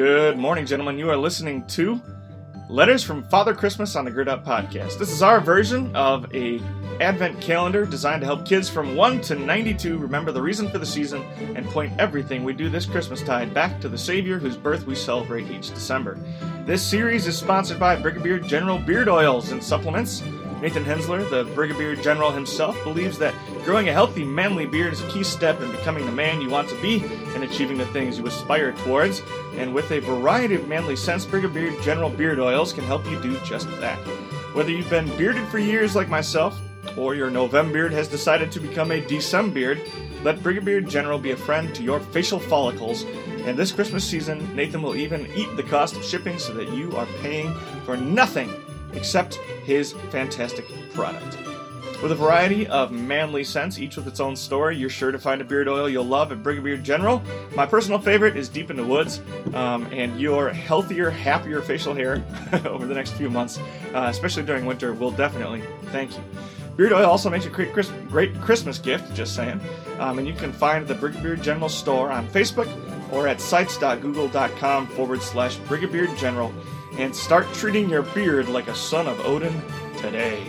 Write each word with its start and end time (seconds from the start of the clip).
Good 0.00 0.38
morning, 0.38 0.64
gentlemen. 0.64 0.98
You 0.98 1.10
are 1.10 1.16
listening 1.18 1.66
to 1.66 2.00
Letters 2.70 3.04
from 3.04 3.22
Father 3.24 3.52
Christmas 3.52 3.96
on 3.96 4.06
the 4.06 4.10
Gird 4.10 4.30
Up 4.30 4.46
Podcast. 4.46 4.98
This 4.98 5.12
is 5.12 5.22
our 5.22 5.40
version 5.40 5.94
of 5.94 6.34
a 6.34 6.58
advent 7.02 7.38
calendar 7.42 7.84
designed 7.84 8.22
to 8.22 8.26
help 8.26 8.46
kids 8.46 8.70
from 8.70 8.96
1 8.96 9.20
to 9.20 9.34
92 9.34 9.98
remember 9.98 10.32
the 10.32 10.40
reason 10.40 10.70
for 10.70 10.78
the 10.78 10.86
season 10.86 11.20
and 11.54 11.66
point 11.66 11.92
everything 11.98 12.44
we 12.44 12.54
do 12.54 12.70
this 12.70 12.86
Christmastide 12.86 13.52
back 13.52 13.78
to 13.82 13.90
the 13.90 13.98
Savior 13.98 14.38
whose 14.38 14.56
birth 14.56 14.86
we 14.86 14.94
celebrate 14.94 15.50
each 15.50 15.68
December. 15.68 16.18
This 16.64 16.82
series 16.82 17.26
is 17.26 17.36
sponsored 17.36 17.78
by 17.78 17.94
Brigadier 17.94 18.38
General 18.38 18.78
Beard 18.78 19.10
Oils 19.10 19.52
and 19.52 19.62
Supplements. 19.62 20.22
Nathan 20.60 20.84
Hensler, 20.84 21.24
the 21.24 21.44
Brigadier 21.54 21.96
General 21.96 22.30
himself, 22.30 22.76
believes 22.84 23.16
that 23.18 23.34
growing 23.64 23.88
a 23.88 23.92
healthy, 23.92 24.24
manly 24.24 24.66
beard 24.66 24.92
is 24.92 25.00
a 25.00 25.08
key 25.08 25.24
step 25.24 25.58
in 25.62 25.70
becoming 25.70 26.04
the 26.04 26.12
man 26.12 26.42
you 26.42 26.50
want 26.50 26.68
to 26.68 26.82
be 26.82 27.02
and 27.34 27.42
achieving 27.42 27.78
the 27.78 27.86
things 27.86 28.18
you 28.18 28.26
aspire 28.26 28.72
towards. 28.72 29.22
And 29.54 29.72
with 29.72 29.90
a 29.90 30.00
variety 30.00 30.56
of 30.56 30.68
manly 30.68 30.96
scents, 30.96 31.24
Brigadier 31.24 31.80
General 31.80 32.10
Beard 32.10 32.38
Oils 32.38 32.74
can 32.74 32.84
help 32.84 33.10
you 33.10 33.18
do 33.22 33.38
just 33.40 33.70
that. 33.80 33.96
Whether 34.54 34.70
you've 34.70 34.90
been 34.90 35.08
bearded 35.16 35.48
for 35.48 35.58
years 35.58 35.96
like 35.96 36.10
myself, 36.10 36.60
or 36.96 37.14
your 37.14 37.30
November 37.30 37.72
beard 37.72 37.92
has 37.92 38.08
decided 38.08 38.52
to 38.52 38.60
become 38.60 38.90
a 38.90 39.00
December 39.00 39.54
beard, 39.54 39.80
let 40.22 40.42
Brigadier 40.42 40.82
General 40.82 41.18
be 41.18 41.30
a 41.30 41.36
friend 41.36 41.74
to 41.74 41.82
your 41.82 42.00
facial 42.00 42.38
follicles. 42.38 43.04
And 43.46 43.56
this 43.56 43.72
Christmas 43.72 44.04
season, 44.04 44.54
Nathan 44.54 44.82
will 44.82 44.96
even 44.96 45.26
eat 45.34 45.56
the 45.56 45.62
cost 45.62 45.96
of 45.96 46.04
shipping 46.04 46.38
so 46.38 46.52
that 46.52 46.70
you 46.70 46.94
are 46.96 47.06
paying 47.22 47.54
for 47.86 47.96
nothing 47.96 48.52
except 48.94 49.36
his 49.64 49.92
fantastic 50.10 50.66
product. 50.92 51.36
With 52.02 52.12
a 52.12 52.14
variety 52.14 52.66
of 52.66 52.92
manly 52.92 53.44
scents, 53.44 53.78
each 53.78 53.96
with 53.96 54.06
its 54.06 54.20
own 54.20 54.34
story, 54.34 54.74
you're 54.74 54.88
sure 54.88 55.12
to 55.12 55.18
find 55.18 55.42
a 55.42 55.44
beard 55.44 55.68
oil 55.68 55.86
you'll 55.86 56.04
love 56.04 56.32
at 56.32 56.42
Brigadier 56.42 56.78
General. 56.78 57.22
My 57.54 57.66
personal 57.66 57.98
favorite 57.98 58.38
is 58.38 58.48
Deep 58.48 58.70
in 58.70 58.76
the 58.78 58.84
Woods, 58.84 59.20
um, 59.52 59.86
and 59.92 60.18
your 60.18 60.48
healthier, 60.48 61.10
happier 61.10 61.60
facial 61.60 61.94
hair 61.94 62.24
over 62.64 62.86
the 62.86 62.94
next 62.94 63.10
few 63.12 63.28
months, 63.28 63.58
uh, 63.92 64.06
especially 64.08 64.44
during 64.44 64.64
winter, 64.64 64.94
will 64.94 65.10
definitely 65.10 65.62
thank 65.86 66.16
you. 66.16 66.24
Beard 66.78 66.94
oil 66.94 67.04
also 67.04 67.28
makes 67.28 67.44
a 67.44 67.50
great, 67.50 67.70
great 68.08 68.40
Christmas 68.40 68.78
gift, 68.78 69.14
just 69.14 69.34
saying. 69.34 69.60
Um, 69.98 70.18
and 70.18 70.26
you 70.26 70.32
can 70.32 70.54
find 70.54 70.88
the 70.88 70.94
Brigadier 70.94 71.36
General 71.36 71.68
store 71.68 72.10
on 72.10 72.26
Facebook 72.28 72.66
or 73.12 73.28
at 73.28 73.42
sites.google.com 73.42 74.86
forward 74.86 75.20
slash 75.20 75.56
Brigadier 75.68 76.06
General 76.16 76.50
and 76.98 77.14
start 77.14 77.46
treating 77.54 77.88
your 77.88 78.02
beard 78.02 78.48
like 78.48 78.68
a 78.68 78.74
son 78.74 79.06
of 79.06 79.18
Odin 79.20 79.62
today. 79.98 80.44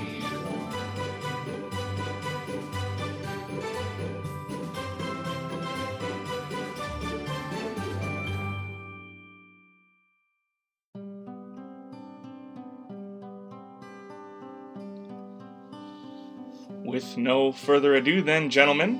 With 16.83 17.17
no 17.17 17.53
further 17.53 17.95
ado, 17.95 18.21
then, 18.21 18.49
gentlemen, 18.49 18.99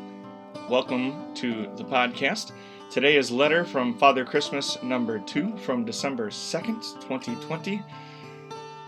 welcome 0.70 1.34
to 1.36 1.64
the 1.76 1.84
podcast. 1.84 2.54
Today 2.92 3.16
is 3.16 3.32
letter 3.32 3.64
from 3.64 3.98
Father 3.98 4.26
Christmas 4.26 4.78
number 4.84 5.18
two 5.20 5.56
from 5.60 5.86
December 5.86 6.30
2nd, 6.30 6.82
2020. 7.00 7.82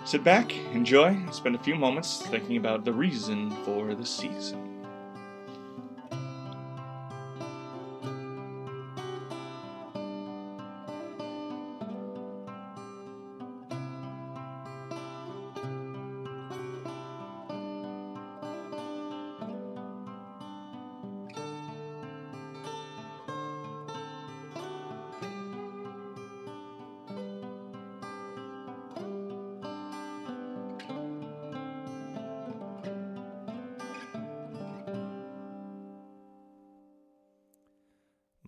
Sit 0.04 0.26
back, 0.26 0.54
enjoy, 0.74 1.18
spend 1.32 1.56
a 1.56 1.60
few 1.60 1.76
moments 1.76 2.22
thinking 2.24 2.58
about 2.58 2.84
the 2.84 2.92
reason 2.92 3.50
for 3.64 3.96
the 3.96 4.06
season. 4.06 4.73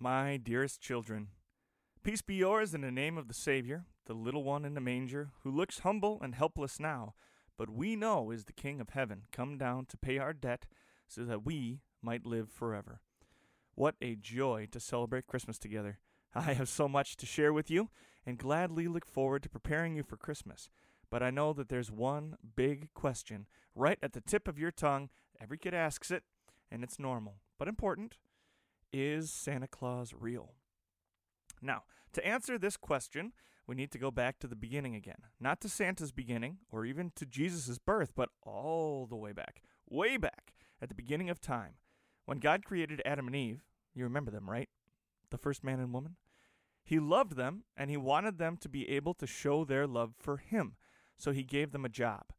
My 0.08 0.36
dearest 0.36 0.80
children, 0.80 1.30
peace 2.04 2.22
be 2.22 2.36
yours 2.36 2.74
in 2.74 2.82
the 2.82 2.92
name 2.92 3.18
of 3.18 3.26
the 3.26 3.34
Savior, 3.34 3.86
the 4.04 4.14
little 4.14 4.44
one 4.44 4.64
in 4.64 4.74
the 4.74 4.80
manger, 4.80 5.30
who 5.42 5.50
looks 5.50 5.80
humble 5.80 6.20
and 6.22 6.32
helpless 6.32 6.78
now, 6.78 7.14
but 7.58 7.68
we 7.68 7.96
know 7.96 8.30
is 8.30 8.44
the 8.44 8.52
King 8.52 8.80
of 8.80 8.90
heaven, 8.90 9.22
come 9.32 9.58
down 9.58 9.84
to 9.86 9.96
pay 9.96 10.18
our 10.18 10.32
debt 10.32 10.66
so 11.08 11.24
that 11.24 11.44
we 11.44 11.80
might 12.00 12.24
live 12.24 12.48
forever. 12.48 13.00
What 13.74 13.96
a 14.00 14.14
joy 14.14 14.68
to 14.70 14.78
celebrate 14.78 15.26
Christmas 15.26 15.58
together. 15.58 15.98
I 16.36 16.52
have 16.52 16.68
so 16.68 16.86
much 16.86 17.16
to 17.16 17.26
share 17.26 17.52
with 17.52 17.68
you 17.68 17.90
and 18.24 18.38
gladly 18.38 18.86
look 18.86 19.06
forward 19.06 19.42
to 19.42 19.48
preparing 19.48 19.96
you 19.96 20.04
for 20.04 20.16
Christmas. 20.16 20.70
But 21.10 21.24
I 21.24 21.30
know 21.30 21.52
that 21.54 21.68
there's 21.68 21.90
one 21.90 22.36
big 22.54 22.94
question 22.94 23.48
right 23.74 23.98
at 24.04 24.12
the 24.12 24.20
tip 24.20 24.46
of 24.46 24.56
your 24.56 24.70
tongue. 24.70 25.10
Every 25.40 25.58
kid 25.58 25.74
asks 25.74 26.12
it, 26.12 26.22
and 26.70 26.84
it's 26.84 27.00
normal, 27.00 27.40
but 27.58 27.66
important. 27.66 28.18
Is 28.98 29.30
Santa 29.30 29.68
Claus 29.68 30.14
real? 30.18 30.54
Now, 31.60 31.82
to 32.14 32.26
answer 32.26 32.56
this 32.56 32.78
question, 32.78 33.34
we 33.66 33.74
need 33.74 33.90
to 33.90 33.98
go 33.98 34.10
back 34.10 34.38
to 34.38 34.46
the 34.46 34.56
beginning 34.56 34.94
again. 34.94 35.18
Not 35.38 35.60
to 35.60 35.68
Santa's 35.68 36.12
beginning 36.12 36.60
or 36.70 36.86
even 36.86 37.12
to 37.16 37.26
Jesus' 37.26 37.76
birth, 37.76 38.12
but 38.16 38.30
all 38.42 39.04
the 39.04 39.14
way 39.14 39.32
back, 39.32 39.60
way 39.86 40.16
back 40.16 40.54
at 40.80 40.88
the 40.88 40.94
beginning 40.94 41.28
of 41.28 41.42
time. 41.42 41.74
When 42.24 42.38
God 42.38 42.64
created 42.64 43.02
Adam 43.04 43.26
and 43.26 43.36
Eve, 43.36 43.66
you 43.94 44.02
remember 44.02 44.30
them, 44.30 44.48
right? 44.48 44.70
The 45.30 45.36
first 45.36 45.62
man 45.62 45.78
and 45.78 45.92
woman? 45.92 46.16
He 46.82 46.98
loved 46.98 47.36
them 47.36 47.64
and 47.76 47.90
he 47.90 47.98
wanted 47.98 48.38
them 48.38 48.56
to 48.62 48.68
be 48.70 48.88
able 48.88 49.12
to 49.12 49.26
show 49.26 49.66
their 49.66 49.86
love 49.86 50.14
for 50.18 50.38
him. 50.38 50.76
So 51.18 51.32
he 51.32 51.42
gave 51.42 51.72
them 51.72 51.84
a 51.84 51.90
job. 51.90 52.32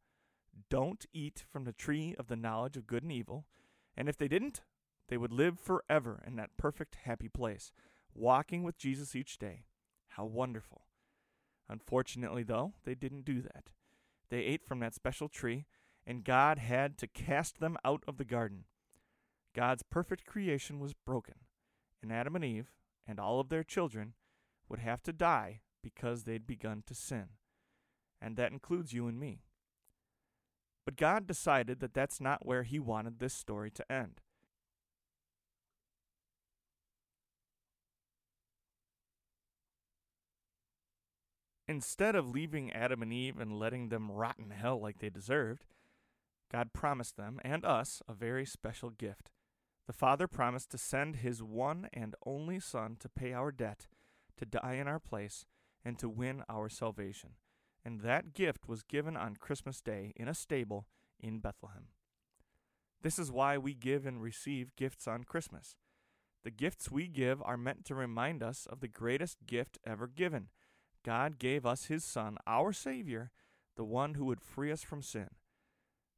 Don't 0.68 1.06
eat 1.12 1.44
from 1.48 1.62
the 1.62 1.72
tree 1.72 2.16
of 2.18 2.26
the 2.26 2.34
knowledge 2.34 2.76
of 2.76 2.88
good 2.88 3.04
and 3.04 3.12
evil. 3.12 3.46
And 3.96 4.08
if 4.08 4.16
they 4.16 4.26
didn't, 4.26 4.62
they 5.08 5.16
would 5.16 5.32
live 5.32 5.58
forever 5.58 6.22
in 6.26 6.36
that 6.36 6.56
perfect, 6.56 6.96
happy 7.04 7.28
place, 7.28 7.72
walking 8.14 8.62
with 8.62 8.78
Jesus 8.78 9.16
each 9.16 9.38
day. 9.38 9.64
How 10.08 10.24
wonderful. 10.24 10.82
Unfortunately, 11.68 12.42
though, 12.42 12.74
they 12.84 12.94
didn't 12.94 13.24
do 13.24 13.40
that. 13.42 13.70
They 14.30 14.40
ate 14.40 14.64
from 14.64 14.80
that 14.80 14.94
special 14.94 15.28
tree, 15.28 15.66
and 16.06 16.24
God 16.24 16.58
had 16.58 16.96
to 16.98 17.06
cast 17.06 17.60
them 17.60 17.76
out 17.84 18.02
of 18.06 18.16
the 18.16 18.24
garden. 18.24 18.64
God's 19.54 19.82
perfect 19.82 20.26
creation 20.26 20.78
was 20.78 20.94
broken, 20.94 21.34
and 22.02 22.12
Adam 22.12 22.36
and 22.36 22.44
Eve, 22.44 22.70
and 23.06 23.18
all 23.18 23.40
of 23.40 23.48
their 23.48 23.64
children, 23.64 24.14
would 24.68 24.78
have 24.78 25.02
to 25.02 25.12
die 25.12 25.60
because 25.82 26.24
they'd 26.24 26.46
begun 26.46 26.82
to 26.86 26.94
sin. 26.94 27.28
And 28.20 28.36
that 28.36 28.52
includes 28.52 28.92
you 28.92 29.06
and 29.06 29.18
me. 29.18 29.42
But 30.84 30.96
God 30.96 31.26
decided 31.26 31.80
that 31.80 31.94
that's 31.94 32.20
not 32.20 32.46
where 32.46 32.62
He 32.62 32.78
wanted 32.78 33.18
this 33.18 33.34
story 33.34 33.70
to 33.72 33.92
end. 33.92 34.20
Instead 41.68 42.16
of 42.16 42.30
leaving 42.30 42.72
Adam 42.72 43.02
and 43.02 43.12
Eve 43.12 43.38
and 43.38 43.58
letting 43.58 43.90
them 43.90 44.10
rot 44.10 44.36
in 44.38 44.50
hell 44.50 44.80
like 44.80 45.00
they 45.00 45.10
deserved, 45.10 45.66
God 46.50 46.72
promised 46.72 47.18
them 47.18 47.38
and 47.44 47.62
us 47.62 48.00
a 48.08 48.14
very 48.14 48.46
special 48.46 48.88
gift. 48.88 49.30
The 49.86 49.92
Father 49.92 50.26
promised 50.26 50.70
to 50.70 50.78
send 50.78 51.16
His 51.16 51.42
one 51.42 51.88
and 51.92 52.14
only 52.24 52.58
Son 52.58 52.96
to 53.00 53.08
pay 53.10 53.34
our 53.34 53.52
debt, 53.52 53.86
to 54.38 54.46
die 54.46 54.74
in 54.74 54.88
our 54.88 54.98
place, 54.98 55.44
and 55.84 55.98
to 55.98 56.08
win 56.08 56.42
our 56.48 56.70
salvation. 56.70 57.32
And 57.84 58.00
that 58.00 58.32
gift 58.32 58.66
was 58.66 58.82
given 58.82 59.16
on 59.16 59.36
Christmas 59.36 59.82
Day 59.82 60.14
in 60.16 60.26
a 60.26 60.34
stable 60.34 60.86
in 61.20 61.38
Bethlehem. 61.38 61.88
This 63.02 63.18
is 63.18 63.30
why 63.30 63.58
we 63.58 63.74
give 63.74 64.06
and 64.06 64.22
receive 64.22 64.74
gifts 64.74 65.06
on 65.06 65.24
Christmas. 65.24 65.76
The 66.44 66.50
gifts 66.50 66.90
we 66.90 67.08
give 67.08 67.42
are 67.42 67.56
meant 67.56 67.84
to 67.86 67.94
remind 67.94 68.42
us 68.42 68.66
of 68.70 68.80
the 68.80 68.88
greatest 68.88 69.38
gift 69.46 69.78
ever 69.86 70.06
given 70.06 70.48
God 71.08 71.38
gave 71.38 71.64
us 71.64 71.86
His 71.86 72.04
Son, 72.04 72.36
our 72.46 72.70
Savior, 72.70 73.30
the 73.76 73.84
one 73.84 74.12
who 74.12 74.26
would 74.26 74.42
free 74.42 74.70
us 74.70 74.82
from 74.82 75.00
sin. 75.00 75.28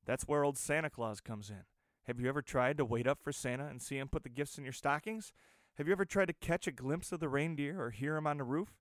That's 0.04 0.24
where 0.24 0.42
old 0.42 0.58
Santa 0.58 0.90
Claus 0.90 1.20
comes 1.20 1.48
in. 1.48 1.62
Have 2.08 2.18
you 2.18 2.28
ever 2.28 2.42
tried 2.42 2.76
to 2.76 2.84
wait 2.84 3.06
up 3.06 3.22
for 3.22 3.30
Santa 3.30 3.68
and 3.68 3.80
see 3.80 3.98
him 3.98 4.08
put 4.08 4.24
the 4.24 4.28
gifts 4.28 4.58
in 4.58 4.64
your 4.64 4.72
stockings? 4.72 5.32
Have 5.78 5.86
you 5.86 5.92
ever 5.92 6.04
tried 6.04 6.26
to 6.26 6.32
catch 6.32 6.66
a 6.66 6.72
glimpse 6.72 7.12
of 7.12 7.20
the 7.20 7.28
reindeer 7.28 7.80
or 7.80 7.90
hear 7.90 8.16
him 8.16 8.26
on 8.26 8.38
the 8.38 8.42
roof? 8.42 8.80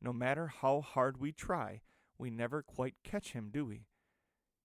No 0.00 0.12
matter 0.12 0.52
how 0.60 0.82
hard 0.82 1.20
we 1.20 1.32
try, 1.32 1.80
we 2.16 2.30
never 2.30 2.62
quite 2.62 2.94
catch 3.02 3.32
him, 3.32 3.50
do 3.52 3.64
we? 3.64 3.86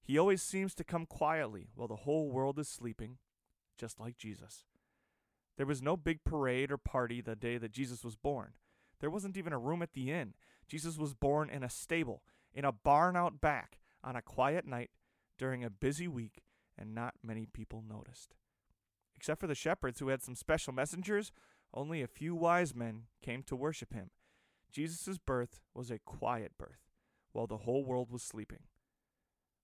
He 0.03 0.19
always 0.19 0.43
seems 0.43 0.75
to 0.75 0.83
come 0.83 1.07
quietly 1.07 1.69
while 1.73 1.88
the 1.88 1.95
whole 1.95 2.29
world 2.29 2.59
is 2.59 2.69
sleeping, 2.69 3.17
just 3.75 3.99
like 3.99 4.19
Jesus. 4.19 4.65
There 5.57 5.65
was 5.65 5.81
no 5.81 5.97
big 5.97 6.23
parade 6.23 6.69
or 6.69 6.77
party 6.77 7.21
the 7.21 7.35
day 7.35 7.57
that 7.57 7.71
Jesus 7.71 8.03
was 8.03 8.15
born. 8.15 8.51
There 9.05 9.11
wasn't 9.11 9.37
even 9.37 9.53
a 9.53 9.59
room 9.59 9.83
at 9.83 9.93
the 9.93 10.11
inn. 10.11 10.33
Jesus 10.67 10.97
was 10.97 11.13
born 11.13 11.51
in 11.51 11.63
a 11.63 11.69
stable, 11.69 12.23
in 12.55 12.65
a 12.65 12.71
barn 12.71 13.15
out 13.15 13.39
back, 13.39 13.77
on 14.03 14.15
a 14.15 14.21
quiet 14.23 14.65
night 14.65 14.89
during 15.37 15.63
a 15.63 15.69
busy 15.69 16.07
week, 16.07 16.41
and 16.75 16.95
not 16.95 17.13
many 17.21 17.45
people 17.45 17.83
noticed. 17.87 18.33
Except 19.15 19.39
for 19.39 19.45
the 19.45 19.53
shepherds 19.53 19.99
who 19.99 20.07
had 20.07 20.23
some 20.23 20.33
special 20.33 20.73
messengers, 20.73 21.31
only 21.71 22.01
a 22.01 22.07
few 22.07 22.33
wise 22.33 22.73
men 22.73 23.03
came 23.21 23.43
to 23.43 23.55
worship 23.55 23.93
him. 23.93 24.09
Jesus' 24.71 25.19
birth 25.19 25.59
was 25.75 25.91
a 25.91 25.99
quiet 25.99 26.53
birth, 26.57 26.89
while 27.31 27.45
the 27.45 27.57
whole 27.57 27.85
world 27.85 28.09
was 28.09 28.23
sleeping. 28.23 28.63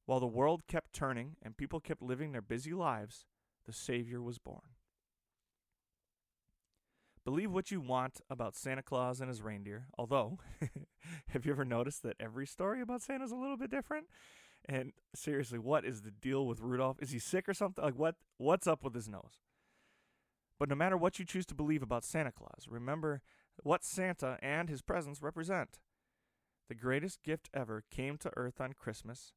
While 0.05 0.19
the 0.19 0.27
world 0.27 0.67
kept 0.67 0.93
turning 0.93 1.35
and 1.41 1.57
people 1.57 1.79
kept 1.79 2.03
living 2.03 2.31
their 2.31 2.43
busy 2.43 2.75
lives, 2.75 3.25
the 3.65 3.73
Savior 3.73 4.21
was 4.21 4.38
born. 4.38 4.75
Believe 7.31 7.54
what 7.54 7.72
you 7.72 7.80
want 7.80 8.19
about 8.30 8.57
Santa 8.57 8.83
Claus 8.83 9.22
and 9.22 9.30
his 9.30 9.42
reindeer, 9.42 9.88
although, 9.98 10.39
have 11.30 11.45
you 11.45 11.54
ever 11.54 11.63
noticed 11.63 12.04
that 12.04 12.18
every 12.19 12.45
story 12.45 12.81
about 12.81 13.01
Santa 13.01 13.24
is 13.24 13.31
a 13.31 13.38
little 13.38 13.56
bit 13.56 13.72
different? 13.72 14.07
And 14.66 14.92
seriously, 15.16 15.57
what 15.57 15.86
is 15.86 16.01
the 16.01 16.12
deal 16.12 16.45
with 16.45 16.60
Rudolph? 16.60 16.98
Is 17.00 17.12
he 17.12 17.19
sick 17.19 17.48
or 17.48 17.54
something? 17.54 17.81
Like 17.81 17.98
what 17.98 18.16
what's 18.36 18.68
up 18.68 18.83
with 18.83 18.94
his 18.94 19.07
nose? 19.07 19.39
But 20.60 20.68
no 20.68 20.75
matter 20.75 20.98
what 20.98 21.19
you 21.19 21.25
choose 21.25 21.45
to 21.45 21.56
believe 21.56 21.81
about 21.81 22.04
Santa 22.04 22.33
Claus, 22.33 22.68
remember 22.69 23.22
what 23.63 23.86
Santa 23.86 24.38
and 24.42 24.68
his 24.68 24.81
presents 24.81 25.22
represent. 25.22 25.80
The 26.68 26.75
greatest 26.75 27.24
gift 27.24 27.50
ever 27.54 27.86
came 27.89 28.18
to 28.18 28.31
earth 28.36 28.60
on 28.60 28.74
Christmas. 28.74 29.31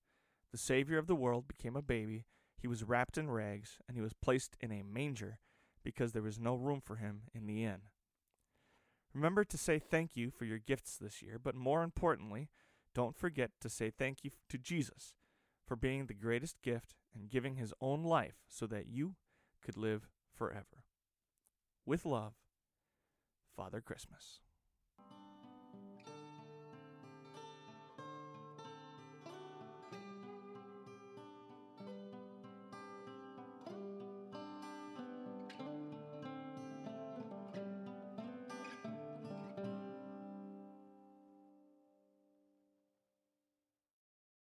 The 0.51 0.59
Savior 0.59 0.99
of 0.99 1.07
the 1.07 1.15
world 1.15 1.47
became 1.47 1.77
a 1.77 1.81
baby. 1.81 2.25
He 2.61 2.67
was 2.67 2.83
wrapped 2.83 3.17
in 3.17 3.31
rags, 3.31 3.79
and 3.87 3.97
he 3.97 4.03
was 4.03 4.15
placed 4.15 4.57
in 4.61 4.73
a 4.73 4.83
manger 4.83 5.39
because 5.85 6.13
there 6.13 6.23
was 6.23 6.39
no 6.39 6.55
room 6.55 6.81
for 6.81 6.97
him 6.97 7.23
in 7.35 7.47
the 7.47 7.65
inn. 7.65 7.83
Remember 9.13 9.45
to 9.45 9.59
say 9.59 9.79
thank 9.79 10.17
you 10.17 10.31
for 10.31 10.45
your 10.45 10.59
gifts 10.59 10.97
this 10.97 11.23
year, 11.23 11.39
but 11.39 11.55
more 11.55 11.83
importantly, 11.83 12.49
don't 12.95 13.17
forget 13.17 13.51
to 13.61 13.69
say 13.69 13.91
thank 13.91 14.25
you 14.25 14.31
to 14.49 14.59
Jesus 14.59 15.15
for 15.67 15.77
being 15.77 16.07
the 16.07 16.15
greatest 16.15 16.61
gift 16.63 16.95
and 17.15 17.31
giving 17.31 17.57
his 17.57 17.73
own 17.81 18.03
life 18.03 18.43
so 18.49 18.67
that 18.67 18.89
you 18.89 19.15
could 19.65 19.77
live 19.77 20.09
forever. 20.35 20.85
With 21.87 22.05
love, 22.05 22.35
Father 23.55 23.81
Christmas. 23.81 24.41